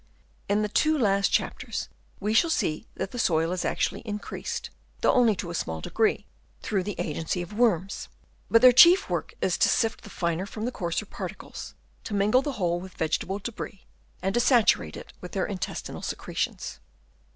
[0.49, 1.87] In the two last chapters
[2.19, 6.25] we shall see that the soil is actually increased, though only to a small degree,
[6.63, 8.09] through the agency of worms;
[8.49, 12.41] but their chief work is to sift the finer from the coarser particles, to mingle
[12.41, 13.83] the whole with, vegetable debris,
[14.23, 16.79] and to saturate it with their intestinal secretions.